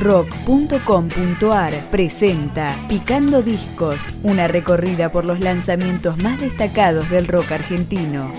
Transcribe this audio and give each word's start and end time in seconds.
rock.com.ar 0.00 1.74
presenta 1.90 2.74
Picando 2.88 3.42
Discos, 3.42 4.14
una 4.22 4.48
recorrida 4.48 5.12
por 5.12 5.26
los 5.26 5.40
lanzamientos 5.40 6.16
más 6.16 6.40
destacados 6.40 7.08
del 7.10 7.28
rock 7.28 7.52
argentino. 7.52 8.32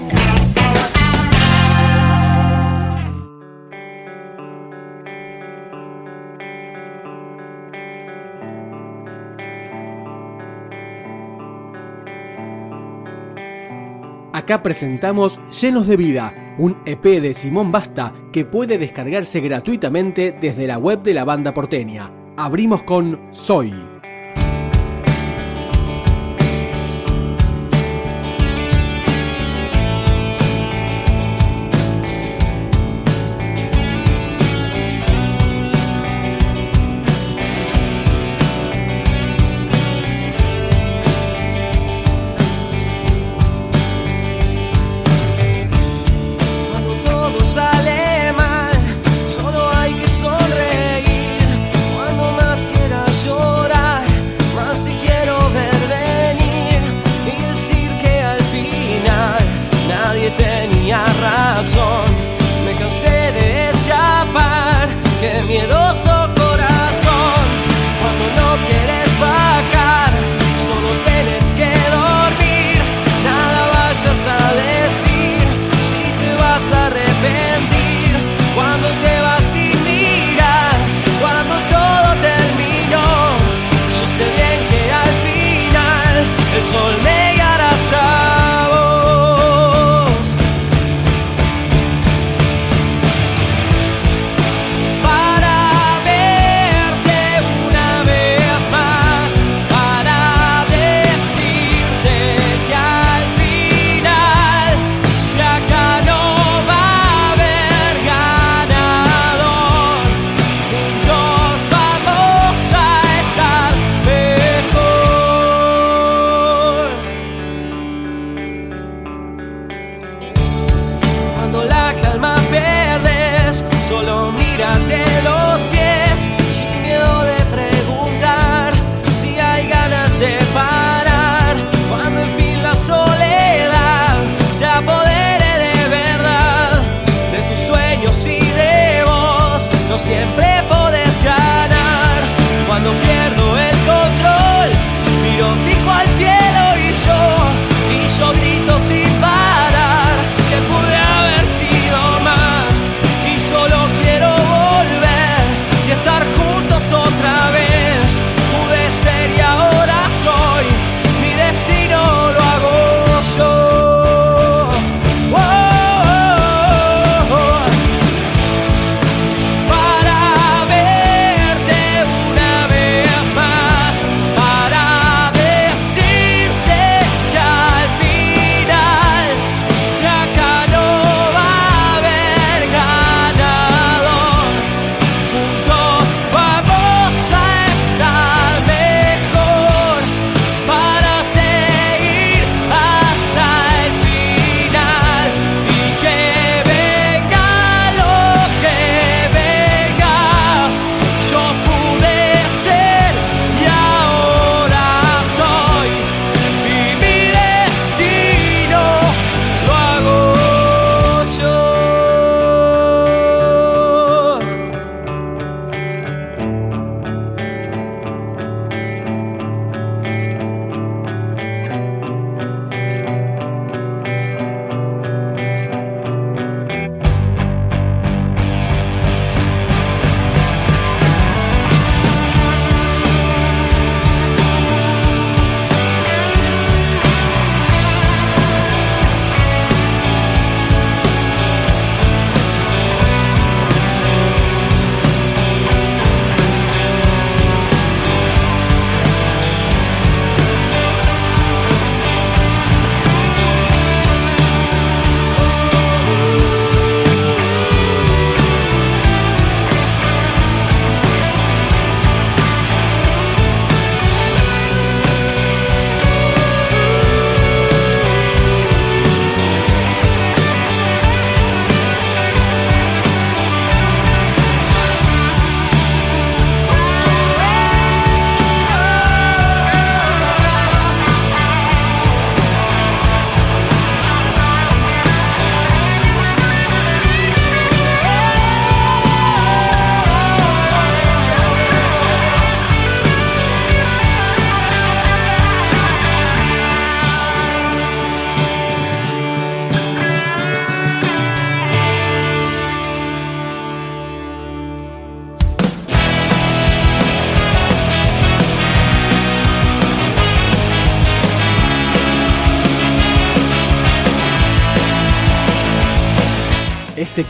Acá 14.34 14.64
presentamos 14.64 15.40
Llenos 15.62 15.86
de 15.86 15.98
Vida, 15.98 16.34
un 16.58 16.78
EP 16.86 17.04
de 17.04 17.34
Simón 17.34 17.72
Basta 17.72 18.14
que 18.32 18.46
puede 18.46 18.78
descargarse 18.78 19.42
gratuitamente 19.42 20.36
desde 20.40 20.68
la 20.68 20.78
web 20.78 21.02
de 21.02 21.14
la 21.14 21.26
banda 21.26 21.54
porteña. 21.54 22.12
Abrimos 22.38 22.84
con 22.84 23.20
Soy. 23.32 23.91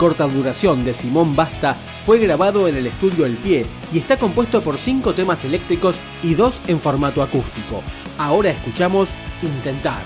Corta 0.01 0.25
duración 0.25 0.83
de 0.83 0.95
Simón 0.95 1.36
Basta 1.36 1.75
fue 2.03 2.18
grabado 2.18 2.68
en 2.68 2.75
el 2.75 2.88
estudio 2.88 3.24
El 3.27 3.38
Pie 3.38 3.68
y 3.94 4.00
está 4.00 4.18
compuesto 4.18 4.63
por 4.63 4.80
cinco 4.80 5.13
temas 5.13 5.45
eléctricos 5.45 6.00
y 6.24 6.33
dos 6.33 6.59
en 6.65 6.81
formato 6.81 7.21
acústico. 7.21 7.83
Ahora 8.18 8.50
escuchamos 8.50 9.13
Intentar. 9.44 10.01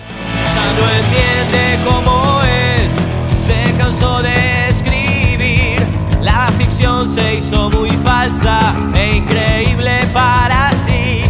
Ya 0.54 0.74
no 0.74 0.90
entiende 0.90 1.80
cómo 1.86 2.42
es, 2.42 2.92
se 3.38 3.78
cansó 3.78 4.22
de 4.22 4.68
escribir. 4.68 5.82
La 6.22 6.50
ficción 6.58 7.08
se 7.08 7.36
hizo 7.36 7.70
muy 7.70 7.92
falsa 7.92 8.76
e 8.96 9.16
increíble 9.16 10.02
para 10.12 10.74
sí. 10.86 11.24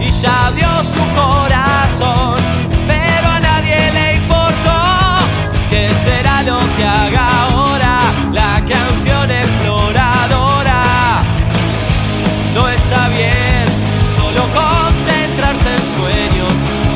Y 0.00 0.10
ya 0.12 0.50
dio 0.52 0.68
su 0.82 1.04
corazón, 1.14 2.37
en 15.50 15.86
sueños 15.96 16.52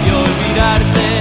y 0.06 0.10
olvidarse 0.10 1.12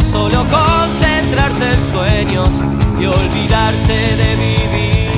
solo 0.00 0.46
concentrarse 0.48 1.74
en 1.74 1.82
sueños 1.82 2.62
y 3.00 3.06
olvidarse 3.06 4.16
de 4.16 4.36
vivir. 4.36 5.08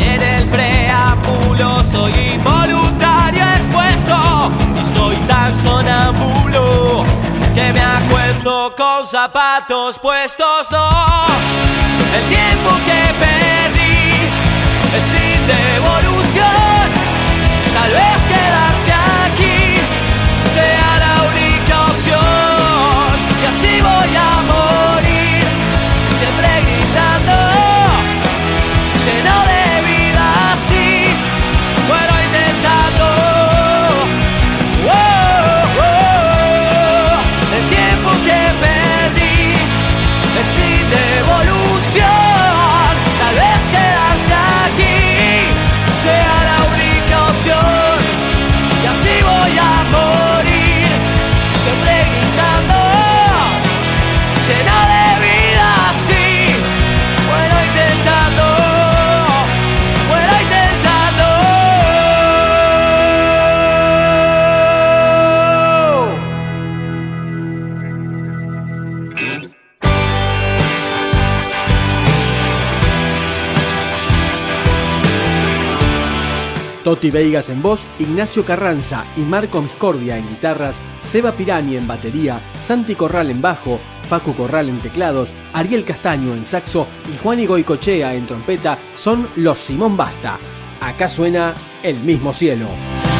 En 0.00 0.22
el 0.22 0.44
preámbulo 0.48 1.84
soy 1.84 2.12
involuntario 2.34 3.44
expuesto 3.56 4.50
y 4.80 4.84
soy 4.84 5.16
tan 5.28 5.56
sonámbulo 5.56 7.04
que 7.54 7.72
me 7.72 7.80
acuesto 7.80 8.74
con 8.76 9.06
zapatos 9.06 9.98
puestos. 9.98 10.70
No, 10.70 11.26
el 12.16 12.24
tiempo 12.28 12.70
que 12.86 13.00
perdí 13.24 14.12
es 14.96 15.04
sin 15.12 15.46
devolución. 15.46 16.07
Toti 76.88 77.10
Veigas 77.10 77.50
en 77.50 77.60
voz, 77.60 77.86
Ignacio 77.98 78.46
Carranza 78.46 79.04
y 79.14 79.20
Marco 79.20 79.60
Miscordia 79.60 80.16
en 80.16 80.26
guitarras, 80.26 80.80
Seba 81.02 81.32
Pirani 81.32 81.76
en 81.76 81.86
batería, 81.86 82.40
Santi 82.60 82.94
Corral 82.94 83.30
en 83.30 83.42
bajo, 83.42 83.78
Facu 84.08 84.34
Corral 84.34 84.70
en 84.70 84.78
teclados, 84.78 85.34
Ariel 85.52 85.84
Castaño 85.84 86.32
en 86.32 86.46
saxo 86.46 86.86
y 87.12 87.18
Juan 87.18 87.40
Igoicochea 87.40 88.14
en 88.14 88.26
trompeta 88.26 88.78
son 88.94 89.28
los 89.36 89.58
Simón 89.58 89.98
Basta. 89.98 90.38
Acá 90.80 91.10
suena 91.10 91.54
El 91.82 92.00
mismo 92.00 92.32
cielo. 92.32 92.68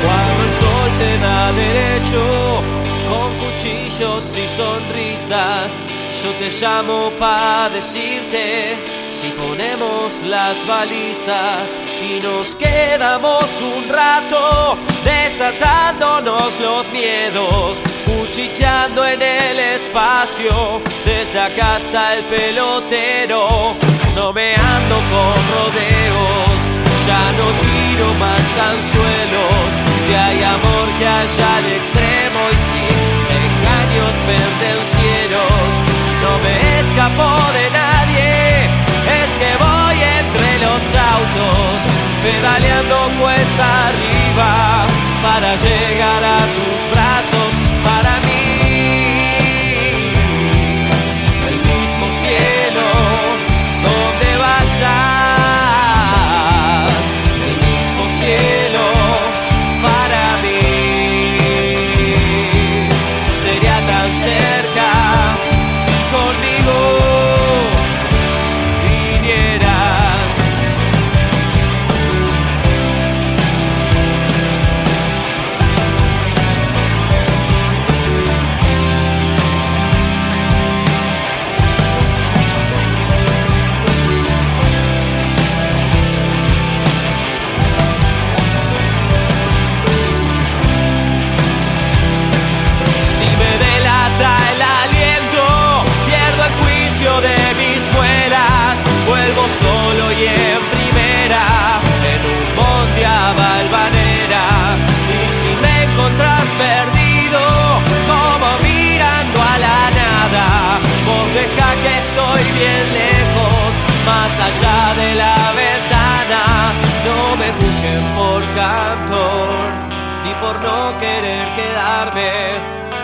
Cuando 0.02 0.44
el 0.44 0.50
sol 0.52 0.90
te 0.98 1.18
da 1.18 1.52
derecho, 1.52 2.62
con 3.06 3.36
cuchillos 3.36 4.34
y 4.34 4.48
sonrisas, 4.48 5.74
yo 6.22 6.34
te 6.38 6.48
llamo 6.58 7.12
para 7.18 7.68
decirte 7.68 8.97
si 9.20 9.30
ponemos 9.30 10.22
las 10.22 10.64
balizas 10.64 11.76
y 12.00 12.20
nos 12.20 12.54
quedamos 12.54 13.44
un 13.60 13.88
rato 13.88 14.78
desatándonos 15.04 16.60
los 16.60 16.88
miedos, 16.92 17.82
cuchicheando 18.06 19.04
en 19.04 19.20
el 19.20 19.58
espacio, 19.58 20.80
desde 21.04 21.40
acá 21.40 21.76
hasta 21.76 22.14
el 22.16 22.24
pelotero. 22.26 23.74
No 24.14 24.32
me 24.32 24.54
ando 24.54 24.96
con 25.12 25.36
rodeos, 25.56 26.58
ya 27.06 27.24
no 27.38 27.46
tiro 27.66 28.14
más 28.20 28.46
anzuelos. 28.70 29.68
Si 30.06 30.14
hay 30.14 30.42
amor 30.44 30.86
que 30.98 31.06
haya 31.06 31.56
al 31.56 31.66
extremo 31.78 32.40
y 32.52 32.58
sin 32.68 32.98
engaños 33.44 34.14
pendencieros, 34.30 35.70
no 36.22 36.32
me 36.44 36.54
escapo 36.80 37.52
de 37.52 37.64
nadie, 37.70 37.77
pedaleando 42.22 42.96
cuesta 43.20 43.88
arriba 43.88 44.86
para 45.22 45.56
llegar 45.56 46.24
a 46.24 46.38
tus 46.38 46.90
brazos, 46.92 47.54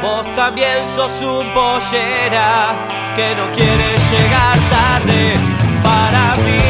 Vos 0.02 0.26
también 0.34 0.86
sos 0.86 1.20
un 1.20 1.52
pollera 1.52 3.12
que 3.14 3.34
no 3.34 3.52
quiere 3.52 3.98
llegar 4.10 4.58
tarde 4.70 5.34
para 5.82 6.36
mí. 6.36 6.63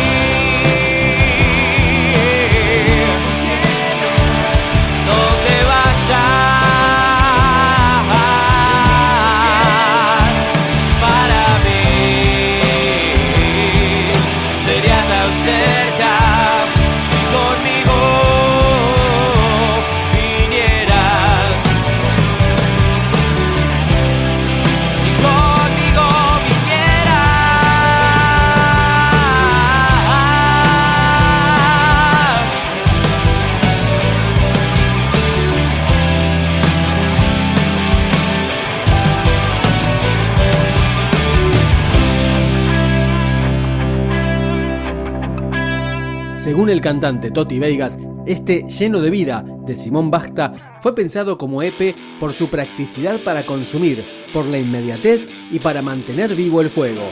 Según 46.65 46.77
el 46.77 46.81
cantante 46.81 47.31
Toti 47.31 47.59
Vegas, 47.59 47.99
este 48.25 48.63
lleno 48.63 49.03
de 49.03 49.11
vida 49.11 49.45
de 49.67 49.77
Simón 49.77 50.11
Basta 50.11 50.79
fue 50.81 50.95
pensado 50.95 51.37
como 51.37 51.63
EP 51.63 51.95
por 52.19 52.33
su 52.33 52.49
practicidad 52.49 53.23
para 53.23 53.45
consumir, 53.45 54.03
por 54.33 54.47
la 54.47 54.57
inmediatez 54.57 55.29
y 55.51 55.59
para 55.59 55.83
mantener 55.83 56.35
vivo 56.35 56.63
el 56.63 56.71
fuego. 56.71 57.03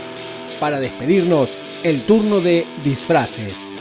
Para 0.59 0.80
despedirnos, 0.80 1.59
el 1.82 2.00
turno 2.00 2.40
de 2.40 2.66
disfraces. 2.82 3.76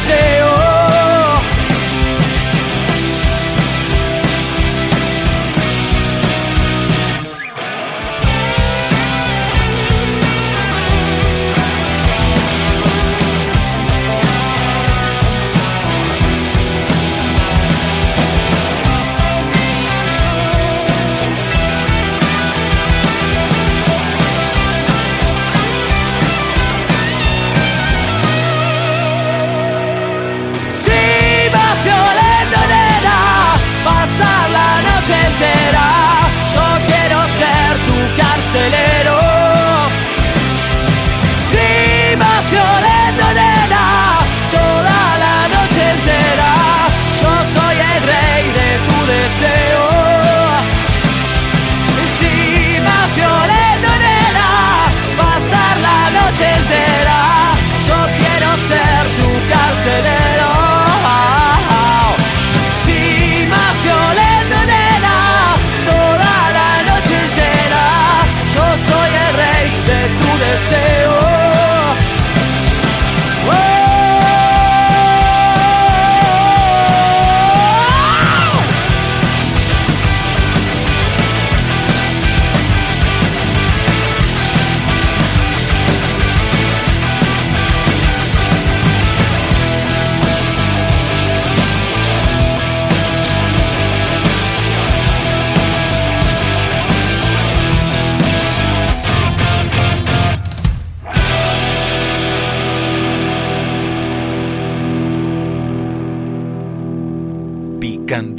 say, 0.00 0.40
oh. 0.42 0.79